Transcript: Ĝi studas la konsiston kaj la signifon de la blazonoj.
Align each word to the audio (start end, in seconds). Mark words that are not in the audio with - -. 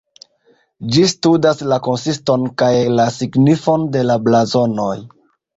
Ĝi 0.95 1.03
studas 1.11 1.61
la 1.73 1.77
konsiston 1.89 2.47
kaj 2.63 2.71
la 3.01 3.05
signifon 3.19 3.89
de 3.97 4.05
la 4.11 4.21
blazonoj. 4.31 4.93